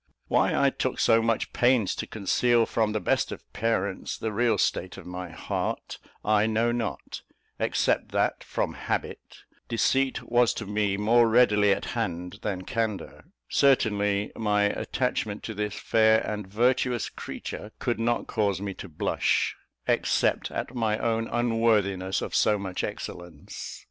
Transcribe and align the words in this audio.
Why 0.29 0.55
I 0.59 0.71
took 0.71 0.99
so 0.99 1.21
much 1.21 1.53
pains 1.53 1.93
to 1.97 2.07
conceal 2.07 2.65
from 2.65 2.91
the 2.91 2.99
best 2.99 3.31
of 3.31 3.43
parents 3.53 4.17
the 4.17 4.31
real 4.33 4.57
state 4.57 4.97
of 4.97 5.05
my 5.05 5.29
heart, 5.29 5.99
I 6.25 6.47
know 6.47 6.71
not, 6.71 7.21
except 7.59 8.11
that, 8.11 8.43
from 8.43 8.73
habit, 8.73 9.43
deceit 9.69 10.23
was 10.23 10.55
to 10.55 10.65
me 10.65 10.97
more 10.97 11.29
readily 11.29 11.71
at 11.71 11.85
hand 11.93 12.39
than 12.41 12.63
candour; 12.63 13.25
certainly 13.47 14.31
my 14.35 14.63
attachment 14.63 15.43
to 15.43 15.53
this 15.53 15.75
fair 15.79 16.21
and 16.21 16.47
virtuous 16.47 17.07
creature 17.07 17.71
could 17.77 17.99
not 17.99 18.25
cause 18.25 18.59
me 18.59 18.73
to 18.73 18.89
blush, 18.89 19.55
except 19.87 20.49
at 20.49 20.73
my 20.73 20.97
own 20.97 21.27
unworthiness 21.27 22.23
of 22.23 22.33
so 22.33 22.57
much 22.57 22.83
excellence. 22.83 23.79